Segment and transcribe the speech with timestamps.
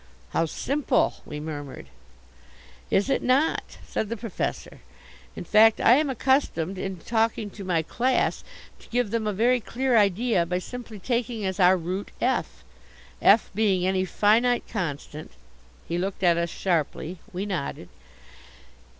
[0.31, 1.85] "How simple," we murmured.
[2.89, 4.79] "Is it not," said the Professor.
[5.35, 8.43] "In fact, I am accustomed, in talking to my class,
[8.79, 12.63] to give them a very clear idea, by simply taking as our root F
[13.21, 15.33] F being any finite constant"
[15.87, 17.19] He looked at us sharply.
[17.31, 17.87] We nodded.